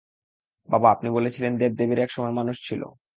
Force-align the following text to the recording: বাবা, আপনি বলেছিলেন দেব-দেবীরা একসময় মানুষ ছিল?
বাবা, 0.69 0.87
আপনি 0.91 1.07
বলেছিলেন 1.09 1.51
দেব-দেবীরা 1.57 2.01
একসময় 2.03 2.33
মানুষ 2.39 2.55
ছিল? 2.67 2.81